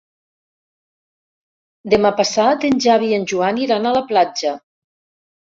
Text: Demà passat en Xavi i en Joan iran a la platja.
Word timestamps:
Demà 1.95 2.13
passat 2.21 2.67
en 2.71 2.81
Xavi 2.87 3.11
i 3.13 3.19
en 3.19 3.29
Joan 3.35 3.61
iran 3.67 3.87
a 3.87 3.95
la 4.01 4.05
platja. 4.11 4.57